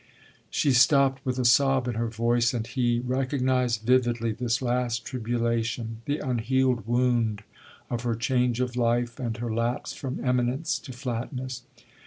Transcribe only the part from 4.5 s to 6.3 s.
last tribulation, the